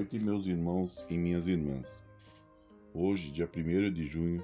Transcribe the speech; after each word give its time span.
noite, 0.00 0.18
meus 0.18 0.46
irmãos 0.46 1.04
e 1.10 1.18
minhas 1.18 1.46
irmãs. 1.46 2.02
Hoje, 2.94 3.30
dia 3.30 3.46
1 3.46 3.92
de 3.92 4.06
junho, 4.06 4.42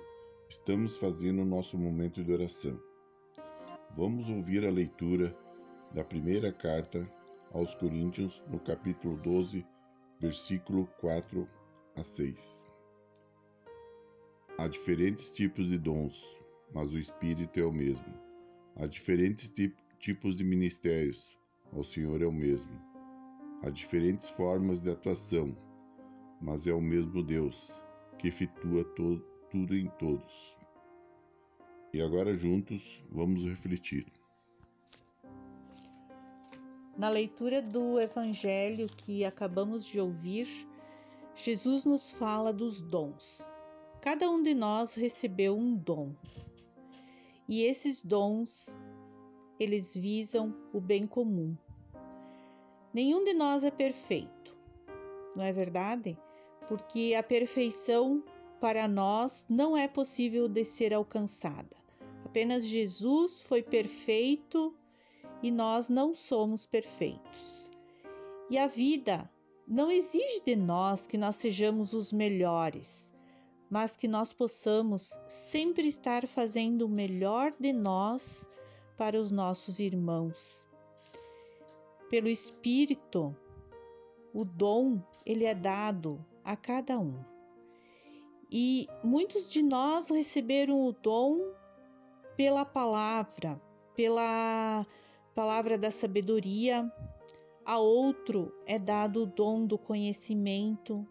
estamos 0.50 0.98
fazendo 0.98 1.40
o 1.40 1.46
nosso 1.46 1.78
momento 1.78 2.22
de 2.22 2.30
oração. 2.30 2.78
Vamos 3.90 4.28
ouvir 4.28 4.66
a 4.66 4.70
leitura 4.70 5.34
da 5.94 6.04
primeira 6.04 6.52
carta 6.52 7.10
aos 7.54 7.74
Coríntios, 7.74 8.42
no 8.48 8.60
capítulo 8.60 9.16
12, 9.16 9.66
versículo 10.20 10.86
4 11.00 11.48
a 11.96 12.02
6. 12.02 12.62
Há 14.58 14.68
diferentes 14.68 15.30
tipos 15.30 15.70
de 15.70 15.78
dons, 15.78 16.38
mas 16.74 16.92
o 16.92 16.98
Espírito 16.98 17.58
é 17.58 17.64
o 17.64 17.72
mesmo. 17.72 18.12
Há 18.76 18.86
diferentes 18.86 19.50
tipos 19.98 20.36
de 20.36 20.44
ministérios, 20.44 21.34
mas 21.72 21.80
o 21.80 21.90
Senhor 21.90 22.20
é 22.20 22.26
o 22.26 22.32
mesmo 22.32 22.95
Há 23.62 23.70
diferentes 23.70 24.28
formas 24.28 24.82
de 24.82 24.90
atuação, 24.90 25.56
mas 26.40 26.66
é 26.66 26.72
o 26.72 26.80
mesmo 26.80 27.22
Deus 27.22 27.80
que 28.18 28.28
efetua 28.28 28.84
tudo 29.50 29.76
em 29.76 29.88
todos. 29.98 30.56
E 31.92 32.00
agora 32.00 32.34
juntos 32.34 33.02
vamos 33.10 33.44
refletir. 33.44 34.06
Na 36.96 37.08
leitura 37.08 37.60
do 37.60 38.00
evangelho 38.00 38.86
que 38.86 39.24
acabamos 39.24 39.84
de 39.84 40.00
ouvir, 40.00 40.48
Jesus 41.34 41.84
nos 41.84 42.10
fala 42.10 42.52
dos 42.52 42.80
dons. 42.80 43.46
Cada 44.00 44.30
um 44.30 44.42
de 44.42 44.54
nós 44.54 44.94
recebeu 44.94 45.56
um 45.56 45.74
dom. 45.74 46.14
E 47.48 47.62
esses 47.62 48.02
dons, 48.02 48.78
eles 49.60 49.94
visam 49.94 50.54
o 50.72 50.80
bem 50.80 51.06
comum. 51.06 51.56
Nenhum 52.96 53.24
de 53.24 53.34
nós 53.34 53.62
é 53.62 53.70
perfeito, 53.70 54.56
não 55.36 55.44
é 55.44 55.52
verdade? 55.52 56.18
Porque 56.66 57.14
a 57.14 57.22
perfeição 57.22 58.24
para 58.58 58.88
nós 58.88 59.44
não 59.50 59.76
é 59.76 59.86
possível 59.86 60.48
de 60.48 60.64
ser 60.64 60.94
alcançada. 60.94 61.76
Apenas 62.24 62.64
Jesus 62.64 63.42
foi 63.42 63.62
perfeito 63.62 64.74
e 65.42 65.50
nós 65.50 65.90
não 65.90 66.14
somos 66.14 66.64
perfeitos. 66.64 67.70
E 68.48 68.56
a 68.56 68.66
vida 68.66 69.30
não 69.68 69.90
exige 69.90 70.40
de 70.42 70.56
nós 70.56 71.06
que 71.06 71.18
nós 71.18 71.36
sejamos 71.36 71.92
os 71.92 72.14
melhores, 72.14 73.12
mas 73.68 73.94
que 73.94 74.08
nós 74.08 74.32
possamos 74.32 75.12
sempre 75.28 75.86
estar 75.86 76.26
fazendo 76.26 76.86
o 76.86 76.88
melhor 76.88 77.52
de 77.60 77.74
nós 77.74 78.48
para 78.96 79.20
os 79.20 79.30
nossos 79.30 79.80
irmãos 79.80 80.65
pelo 82.08 82.28
Espírito, 82.28 83.36
o 84.32 84.44
dom 84.44 85.00
ele 85.24 85.44
é 85.44 85.54
dado 85.54 86.24
a 86.44 86.56
cada 86.56 86.98
um. 86.98 87.18
E 88.50 88.86
muitos 89.02 89.50
de 89.50 89.62
nós 89.62 90.10
receberam 90.10 90.86
o 90.86 90.92
dom 90.92 91.52
pela 92.36 92.64
palavra, 92.64 93.60
pela 93.94 94.86
palavra 95.34 95.76
da 95.76 95.90
sabedoria, 95.90 96.90
a 97.64 97.78
outro 97.78 98.54
é 98.64 98.78
dado 98.78 99.24
o 99.24 99.26
dom 99.26 99.66
do 99.66 99.76
conhecimento, 99.76 101.06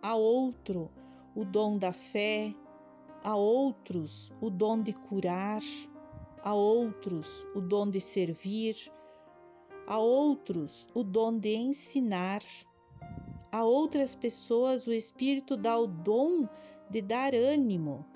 a 0.00 0.14
outro 0.14 0.90
o 1.34 1.44
dom 1.44 1.76
da 1.76 1.92
fé, 1.92 2.54
a 3.24 3.34
outros 3.34 4.32
o 4.40 4.48
dom 4.48 4.82
de 4.82 4.92
curar, 4.92 5.62
a 6.42 6.54
outros 6.54 7.44
o 7.54 7.60
dom 7.60 7.90
de 7.90 8.00
servir, 8.00 8.76
a 9.90 9.98
outros 9.98 10.86
o 10.94 11.02
dom 11.02 11.36
de 11.36 11.56
ensinar, 11.56 12.42
a 13.50 13.64
outras 13.64 14.14
pessoas 14.14 14.86
o 14.86 14.92
Espírito 14.92 15.56
dá 15.56 15.76
o 15.76 15.88
dom 15.88 16.48
de 16.88 17.02
dar 17.02 17.34
ânimo, 17.34 18.06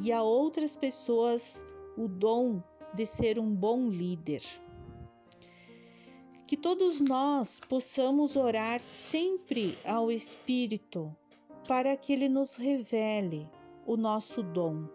e 0.00 0.10
a 0.10 0.24
outras 0.24 0.74
pessoas 0.74 1.64
o 1.96 2.08
dom 2.08 2.60
de 2.94 3.06
ser 3.06 3.38
um 3.38 3.54
bom 3.54 3.90
líder. 3.90 4.42
Que 6.48 6.56
todos 6.56 7.00
nós 7.00 7.60
possamos 7.60 8.34
orar 8.34 8.80
sempre 8.80 9.78
ao 9.84 10.10
Espírito 10.10 11.14
para 11.68 11.96
que 11.96 12.12
ele 12.12 12.28
nos 12.28 12.56
revele 12.56 13.48
o 13.86 13.96
nosso 13.96 14.42
dom 14.42 14.88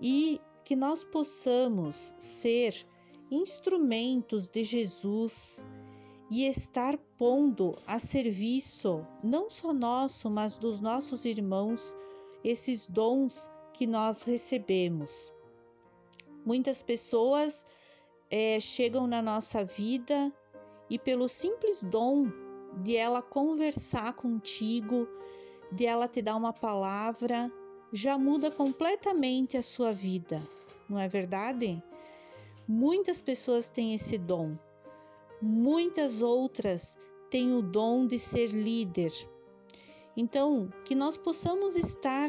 e 0.00 0.40
que 0.64 0.74
nós 0.74 1.04
possamos 1.04 2.12
ser 2.18 2.89
instrumentos 3.30 4.48
de 4.48 4.64
Jesus 4.64 5.66
e 6.30 6.46
estar 6.46 6.96
pondo 7.18 7.76
a 7.86 7.98
serviço, 7.98 9.06
não 9.22 9.50
só 9.50 9.72
nosso, 9.72 10.30
mas 10.30 10.56
dos 10.56 10.80
nossos 10.80 11.24
irmãos, 11.24 11.96
esses 12.44 12.86
dons 12.86 13.50
que 13.72 13.86
nós 13.86 14.22
recebemos. 14.22 15.32
Muitas 16.44 16.82
pessoas 16.82 17.66
é, 18.30 18.58
chegam 18.60 19.06
na 19.06 19.20
nossa 19.20 19.64
vida 19.64 20.32
e, 20.88 20.98
pelo 20.98 21.28
simples 21.28 21.82
dom 21.82 22.28
de 22.82 22.96
ela 22.96 23.20
conversar 23.20 24.12
contigo, 24.14 25.08
de 25.72 25.86
ela 25.86 26.08
te 26.08 26.22
dar 26.22 26.36
uma 26.36 26.52
palavra, 26.52 27.52
já 27.92 28.16
muda 28.16 28.50
completamente 28.50 29.56
a 29.56 29.62
sua 29.62 29.92
vida, 29.92 30.42
não 30.88 30.98
é 30.98 31.08
verdade? 31.08 31.82
Muitas 32.72 33.20
pessoas 33.20 33.68
têm 33.68 33.94
esse 33.94 34.16
dom, 34.16 34.56
muitas 35.42 36.22
outras 36.22 36.96
têm 37.28 37.52
o 37.52 37.60
dom 37.60 38.06
de 38.06 38.16
ser 38.16 38.50
líder. 38.50 39.10
Então, 40.16 40.72
que 40.84 40.94
nós 40.94 41.18
possamos 41.18 41.74
estar 41.74 42.28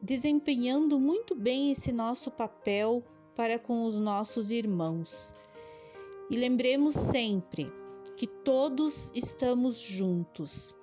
desempenhando 0.00 1.00
muito 1.00 1.34
bem 1.34 1.72
esse 1.72 1.90
nosso 1.90 2.30
papel 2.30 3.02
para 3.34 3.58
com 3.58 3.84
os 3.86 3.98
nossos 3.98 4.52
irmãos. 4.52 5.34
E 6.30 6.36
lembremos 6.36 6.94
sempre 6.94 7.68
que 8.16 8.28
todos 8.28 9.10
estamos 9.16 9.80
juntos. 9.80 10.76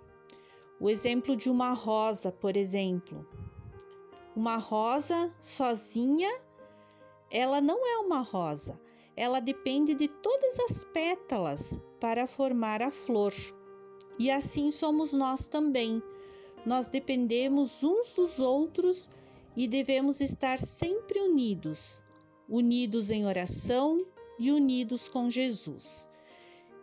O 0.77 0.89
exemplo 0.89 1.37
de 1.37 1.49
uma 1.49 1.71
rosa, 1.71 2.33
por 2.33 2.57
exemplo. 2.57 3.25
Uma 4.35 4.57
rosa 4.57 5.33
sozinha 5.39 6.29
ela 7.33 7.59
não 7.59 7.83
é 7.83 7.97
uma 7.97 8.19
rosa, 8.19 8.79
ela 9.17 9.39
depende 9.39 9.95
de 9.95 10.07
todas 10.07 10.59
as 10.59 10.83
pétalas 10.83 11.81
para 11.99 12.27
formar 12.27 12.79
a 12.83 12.91
flor. 12.91 13.33
E 14.19 14.29
assim 14.29 14.69
somos 14.69 15.13
nós 15.13 15.47
também. 15.47 15.99
Nós 16.63 16.89
dependemos 16.89 17.83
uns 17.83 18.13
dos 18.13 18.37
outros 18.37 19.09
e 19.57 19.67
devemos 19.67 20.21
estar 20.21 20.59
sempre 20.59 21.19
unidos, 21.19 22.03
unidos 22.47 23.09
em 23.09 23.25
oração 23.25 24.05
e 24.37 24.51
unidos 24.51 25.09
com 25.09 25.27
Jesus. 25.27 26.11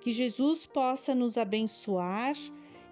Que 0.00 0.10
Jesus 0.10 0.66
possa 0.66 1.14
nos 1.14 1.38
abençoar 1.38 2.34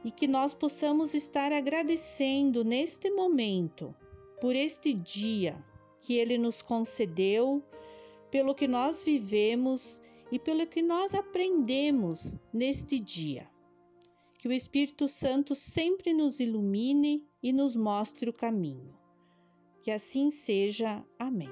e 0.04 0.12
que 0.12 0.28
nós 0.28 0.54
possamos 0.54 1.12
estar 1.12 1.50
agradecendo 1.50 2.62
neste 2.62 3.10
momento 3.10 3.92
por 4.40 4.54
este 4.54 4.94
dia 4.94 5.60
que 6.00 6.16
Ele 6.16 6.38
nos 6.38 6.62
concedeu, 6.62 7.62
pelo 8.30 8.54
que 8.54 8.68
nós 8.68 9.02
vivemos 9.02 10.02
e 10.30 10.38
pelo 10.38 10.66
que 10.66 10.82
nós 10.82 11.14
aprendemos 11.14 12.38
neste 12.52 12.98
dia. 12.98 13.48
Que 14.38 14.48
o 14.48 14.52
Espírito 14.52 15.08
Santo 15.08 15.54
sempre 15.54 16.12
nos 16.12 16.38
ilumine 16.38 17.26
e 17.42 17.52
nos 17.52 17.74
mostre 17.74 18.30
o 18.30 18.32
caminho. 18.32 18.96
Que 19.82 19.90
assim 19.90 20.30
seja. 20.30 21.04
Amém. 21.18 21.50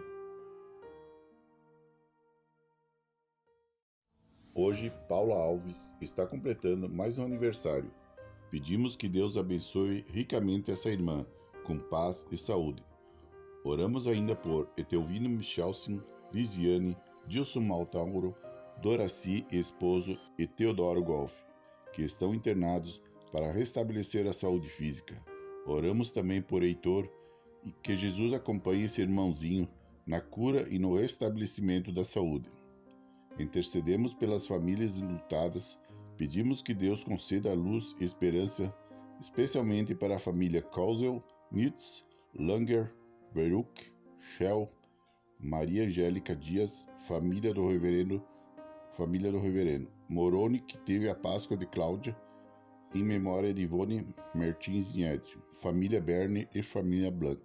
Hoje, 4.54 4.90
Paula 5.08 5.34
Alves 5.34 5.94
está 6.00 6.26
completando 6.26 6.88
mais 6.88 7.18
um 7.18 7.24
aniversário. 7.24 7.92
Pedimos 8.50 8.96
que 8.96 9.08
Deus 9.08 9.36
abençoe 9.36 10.04
ricamente 10.08 10.70
essa 10.70 10.88
irmã, 10.88 11.26
com 11.64 11.78
paz 11.78 12.26
e 12.30 12.36
saúde. 12.36 12.82
Oramos 13.66 14.06
ainda 14.06 14.36
por 14.36 14.70
Etelvino 14.76 15.28
Michelsen, 15.28 16.00
Lisiane, 16.32 16.96
Dilson 17.26 17.62
Maltauro, 17.62 18.32
Doraci, 18.80 19.44
esposo, 19.50 20.16
e 20.38 20.46
Teodoro 20.46 21.02
Golf, 21.02 21.34
que 21.92 22.02
estão 22.02 22.32
internados 22.32 23.02
para 23.32 23.50
restabelecer 23.50 24.24
a 24.28 24.32
saúde 24.32 24.68
física. 24.68 25.20
Oramos 25.66 26.12
também 26.12 26.40
por 26.40 26.62
Heitor 26.62 27.10
e 27.64 27.72
que 27.72 27.96
Jesus 27.96 28.32
acompanhe 28.32 28.84
esse 28.84 29.02
irmãozinho 29.02 29.68
na 30.06 30.20
cura 30.20 30.68
e 30.70 30.78
no 30.78 31.00
estabelecimento 31.00 31.90
da 31.90 32.04
saúde. 32.04 32.48
Intercedemos 33.36 34.14
pelas 34.14 34.46
famílias 34.46 34.96
enlutadas, 34.96 35.76
pedimos 36.16 36.62
que 36.62 36.72
Deus 36.72 37.02
conceda 37.02 37.50
a 37.50 37.54
luz 37.54 37.96
e 37.98 38.04
esperança, 38.04 38.72
especialmente 39.20 39.92
para 39.92 40.14
a 40.14 40.20
família 40.20 40.62
Kausel, 40.62 41.20
Nitz, 41.50 42.06
Langer, 42.32 42.94
Beruch, 43.36 43.92
Shell, 44.18 44.66
Maria 45.38 45.84
Angélica 45.84 46.34
Dias, 46.34 46.88
família 47.06 47.52
do 47.52 47.68
reverendo 47.68 48.24
família 48.94 49.30
do 49.30 49.38
reverendo 49.38 49.90
Moroni, 50.08 50.58
que 50.60 50.78
teve 50.78 51.06
a 51.06 51.14
Páscoa 51.14 51.54
de 51.54 51.66
Cláudia, 51.66 52.16
em 52.94 53.04
memória 53.04 53.52
de 53.52 53.60
Ivone 53.60 54.08
Mertins 54.34 54.94
Nied, 54.94 55.38
família 55.50 56.00
Berne 56.00 56.48
e 56.54 56.62
família 56.62 57.10
Blanc. 57.10 57.42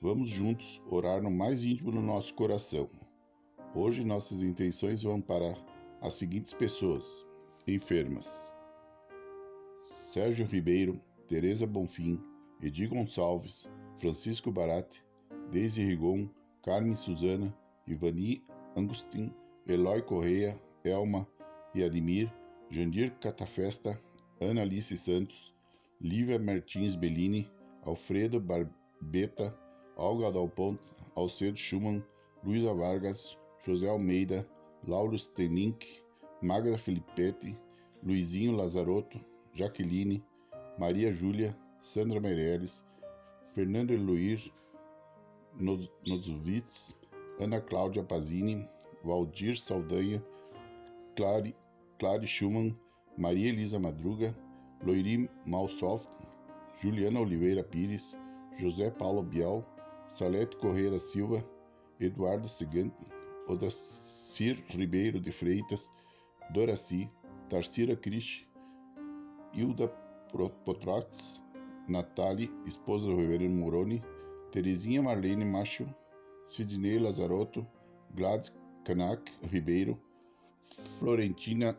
Vamos 0.00 0.30
juntos 0.30 0.80
orar 0.88 1.20
no 1.20 1.30
mais 1.30 1.64
íntimo 1.64 1.90
do 1.90 2.00
nosso 2.00 2.32
coração. 2.34 2.88
Hoje 3.74 4.04
nossas 4.04 4.44
intenções 4.44 5.02
vão 5.02 5.20
para 5.20 5.52
as 6.00 6.14
seguintes 6.14 6.54
pessoas: 6.54 7.26
enfermas. 7.66 8.48
Sérgio 9.80 10.46
Ribeiro, 10.46 11.00
Teresa 11.26 11.66
Bonfim, 11.66 12.22
Edi 12.62 12.86
Gonçalves, 12.86 13.68
Francisco 13.96 14.52
Barate, 14.52 15.04
Deise 15.50 15.84
Rigon, 15.84 16.30
Carmen 16.62 16.94
Suzana, 16.94 17.52
Ivani 17.88 18.44
Angustin, 18.76 19.32
Eloy 19.66 20.00
Correia, 20.02 20.56
Elma 20.84 21.26
e 21.74 21.82
Admir, 21.82 22.32
Jandir 22.70 23.10
Catafesta, 23.20 23.98
Ana 24.40 24.62
Alice 24.62 24.96
Santos, 24.96 25.54
Lívia 26.00 26.38
Martins 26.38 26.94
Bellini, 26.96 27.50
Alfredo 27.84 28.40
Barbeta, 28.40 29.52
Olga 29.96 30.30
Dal 30.32 30.48
Ponte, 30.48 30.88
Alcedo 31.16 31.56
Schumann, 31.56 32.02
Luísa 32.44 32.72
Vargas, 32.74 33.36
José 33.66 33.88
Almeida, 33.88 34.46
Lauro 34.86 35.18
Stenink, 35.18 35.84
Magda 36.40 36.78
Filippetti, 36.78 37.58
Luizinho 38.02 38.56
Lazarotto, 38.56 39.20
Jaqueline, 39.54 40.22
Maria 40.78 41.12
Júlia, 41.12 41.56
Sandra 41.82 42.20
Meirelles, 42.20 42.80
Fernando 43.56 43.92
Eloir 43.92 44.38
Nozovitz, 45.58 46.94
Ana 47.40 47.60
Cláudia 47.60 48.04
Pazini, 48.04 48.64
Valdir 49.04 49.56
Saldanha, 49.56 50.24
Clare, 51.16 51.52
Clare 51.98 52.24
Schumann, 52.24 52.72
Maria 53.18 53.48
Elisa 53.48 53.80
Madruga, 53.80 54.32
Loiri 54.84 55.28
Malsoft, 55.44 56.08
Juliana 56.80 57.18
Oliveira 57.18 57.64
Pires, 57.64 58.16
José 58.60 58.88
Paulo 58.92 59.24
Bial, 59.24 59.66
Salete 60.06 60.56
Correia 60.58 61.00
Silva, 61.00 61.44
Eduardo 61.98 62.46
Segante, 62.46 63.06
Odacir 63.48 64.64
Ribeiro 64.70 65.18
de 65.18 65.32
Freitas, 65.32 65.90
Doraci, 66.54 67.10
Tarsira 67.48 67.96
Crisch, 67.96 68.48
Hilda 69.52 69.88
Potrox, 70.64 71.42
Natali, 71.88 72.50
esposa 72.66 73.06
do 73.06 73.16
reverendo 73.16 73.54
Moroni, 73.54 74.02
Terezinha 74.50 75.02
Marlene 75.02 75.44
Macho, 75.44 75.86
Sidney 76.46 76.98
Lazarotto, 76.98 77.66
Gladys 78.14 78.54
Canac 78.84 79.32
Ribeiro, 79.42 79.98
Florentina 80.98 81.78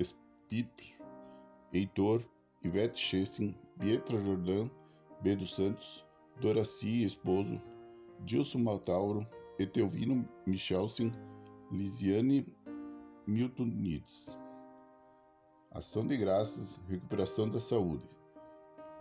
Spip, 0.00 0.94
Heitor, 1.72 2.22
Ivete 2.62 2.98
Chessin, 2.98 3.54
Pietra 3.78 4.18
Jordan, 4.18 4.68
Bedo 5.22 5.46
Santos, 5.46 6.04
Doraci 6.40 7.04
Esposo, 7.04 7.60
Dilson 8.20 8.58
Maltauro, 8.58 9.26
Etelvino 9.58 10.28
Michelsen, 10.46 11.12
Lisiane 11.70 12.46
Milton 13.26 13.66
Nitz. 13.66 14.36
Ação 15.70 16.06
de 16.06 16.16
Graças, 16.16 16.80
Recuperação 16.88 17.48
da 17.48 17.58
Saúde. 17.58 18.13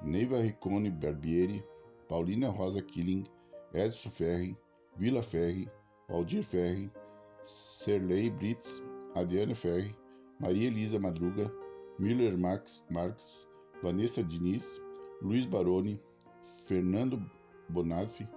Neiva 0.01 0.40
Ricone 0.42 0.90
Barbieri, 0.90 1.63
Paulina 2.10 2.50
Rosa 2.50 2.81
Killing, 2.81 3.25
Edson 3.74 4.12
Ferri, 4.12 4.57
Vila 4.98 5.22
Ferri, 5.22 5.68
Valdir 6.10 6.44
Ferri, 6.44 6.92
Serlei 7.42 8.30
Brits, 8.30 8.81
Adriana 9.16 9.56
Ferri, 9.56 9.95
Maria 10.40 10.68
Elisa 10.68 11.00
Madruga, 11.00 11.51
Miller 12.00 12.38
Marx, 12.38 12.86
Marx 12.90 13.48
Vanessa 13.81 14.24
Diniz, 14.24 14.80
Luiz 15.22 15.45
Baroni, 15.45 16.00
Fernando 16.66 17.22
Bonazzi, 17.69 18.28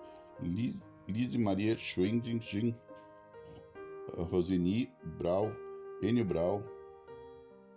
Liz, 0.42 0.88
Lise 1.08 1.38
Maria 1.38 1.76
Schwendingen, 1.76 2.74
Roseni 4.30 4.88
Brau, 5.18 5.52
Enio 6.02 6.24
Brau, 6.24 6.62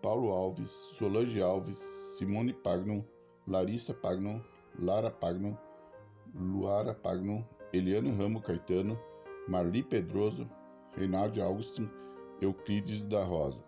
Paulo 0.02 0.32
Alves, 0.34 0.70
Solange 0.98 1.42
Alves, 1.42 1.80
Simone 2.18 2.54
Pagno, 2.54 3.06
Larissa 3.50 3.96
Pagno, 3.96 4.46
Lara 4.78 5.10
Pagno, 5.10 5.58
Luara 6.36 6.94
Pagno, 6.94 7.44
Eliano 7.74 8.16
Ramo 8.16 8.40
Caetano, 8.40 8.96
Marli 9.48 9.82
Pedroso, 9.82 10.48
Reinaldo 10.96 11.42
Augustin, 11.42 11.90
Euclides 12.42 13.02
da 13.06 13.24
Rosa. 13.24 13.64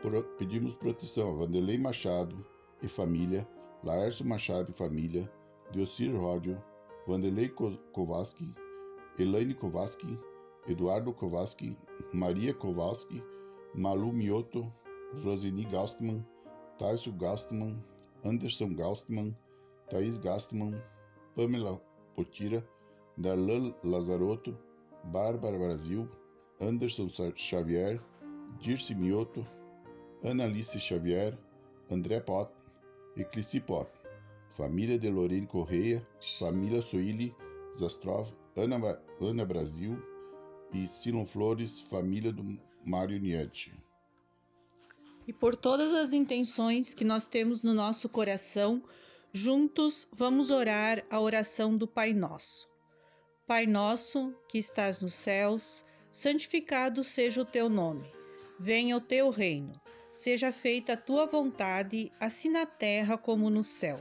Pro, 0.00 0.24
pedimos 0.36 0.74
proteção 0.74 1.30
a 1.30 1.34
Vanderlei 1.34 1.78
Machado 1.78 2.34
e 2.82 2.88
família, 2.88 3.46
Laércio 3.84 4.26
Machado 4.26 4.72
e 4.72 4.74
família, 4.74 5.32
Diocir 5.70 6.12
Ródio, 6.12 6.60
Vanderlei 7.06 7.48
Kovaski, 7.92 8.52
Elaine 9.20 9.54
Kovaski, 9.54 10.18
Eduardo 10.66 11.12
Kovaski, 11.12 11.78
Maria 12.12 12.52
Kowalski, 12.52 13.22
Malu 13.72 14.12
Mioto, 14.12 14.72
Rosini 15.24 15.64
Gastman, 15.64 16.26
Taisio 16.76 17.12
Gastman, 17.12 17.80
Anderson 18.24 18.74
Gastman, 18.74 19.34
Thaís 19.90 20.18
Gastman, 20.18 20.80
Pamela 21.34 21.80
Potira, 22.14 22.64
Darlan 23.18 23.74
Lazarotto, 23.82 24.56
Bárbara 25.04 25.58
Brasil, 25.58 26.08
Anderson 26.60 27.08
Xavier, 27.36 28.00
Dirce 28.60 28.94
Mioto, 28.94 29.44
Annalice 30.22 30.78
Xavier, 30.78 31.36
André 31.90 32.20
Pot, 32.20 32.50
Eclissi 33.16 33.60
Pot, 33.60 33.90
família 34.50 34.98
de 34.98 35.10
Lorene 35.10 35.46
Correia, 35.46 36.06
família 36.38 36.80
Soili 36.80 37.34
Zastrov, 37.74 38.32
Ana, 38.56 38.76
Ana 39.20 39.44
Brasil 39.44 39.98
e 40.72 40.86
Silon 40.86 41.26
Flores, 41.26 41.80
família 41.80 42.32
do 42.32 42.42
Mário 42.86 43.18
Nietzsche. 43.18 43.72
E 45.26 45.32
por 45.32 45.54
todas 45.54 45.92
as 45.94 46.12
intenções 46.12 46.94
que 46.94 47.04
nós 47.04 47.28
temos 47.28 47.62
no 47.62 47.72
nosso 47.72 48.08
coração, 48.08 48.82
juntos 49.32 50.06
vamos 50.12 50.50
orar 50.50 51.02
a 51.08 51.20
oração 51.20 51.76
do 51.76 51.86
Pai 51.86 52.12
Nosso. 52.12 52.68
Pai 53.46 53.66
nosso, 53.66 54.34
que 54.48 54.58
estás 54.58 55.00
nos 55.00 55.14
céus, 55.14 55.84
santificado 56.10 57.04
seja 57.04 57.42
o 57.42 57.44
teu 57.44 57.68
nome. 57.68 58.06
Venha 58.58 58.96
o 58.96 59.00
teu 59.00 59.30
reino. 59.30 59.74
Seja 60.12 60.52
feita 60.52 60.92
a 60.92 60.96
tua 60.96 61.26
vontade, 61.26 62.10
assim 62.20 62.48
na 62.48 62.66
terra 62.66 63.16
como 63.16 63.50
no 63.50 63.64
céu. 63.64 64.00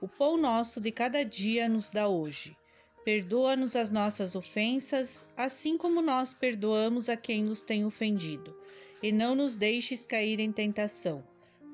O 0.00 0.08
pão 0.08 0.36
nosso 0.36 0.80
de 0.80 0.90
cada 0.90 1.24
dia 1.24 1.68
nos 1.68 1.88
dá 1.88 2.08
hoje. 2.08 2.56
Perdoa-nos 3.04 3.76
as 3.76 3.90
nossas 3.90 4.34
ofensas, 4.34 5.24
assim 5.36 5.76
como 5.76 6.00
nós 6.00 6.32
perdoamos 6.32 7.08
a 7.08 7.16
quem 7.16 7.42
nos 7.44 7.62
tem 7.62 7.84
ofendido. 7.84 8.56
E 9.02 9.10
não 9.10 9.34
nos 9.34 9.56
deixes 9.56 10.06
cair 10.06 10.38
em 10.40 10.52
tentação, 10.52 11.24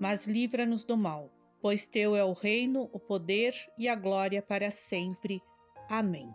mas 0.00 0.26
livra-nos 0.26 0.84
do 0.84 0.96
mal, 0.96 1.30
pois 1.60 1.86
teu 1.86 2.16
é 2.16 2.24
o 2.24 2.32
reino, 2.32 2.88
o 2.92 2.98
poder 2.98 3.54
e 3.76 3.88
a 3.88 3.94
glória 3.94 4.40
para 4.40 4.70
sempre. 4.70 5.42
Amém 5.90 6.32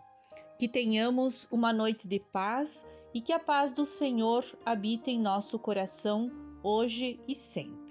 que 0.58 0.68
tenhamos 0.68 1.48
uma 1.50 1.72
noite 1.72 2.06
de 2.06 2.18
paz 2.18 2.86
e 3.12 3.20
que 3.20 3.32
a 3.32 3.38
paz 3.38 3.72
do 3.72 3.84
Senhor 3.84 4.44
habite 4.64 5.10
em 5.10 5.20
nosso 5.20 5.58
coração 5.58 6.30
hoje 6.62 7.20
e 7.26 7.34
sempre. 7.34 7.83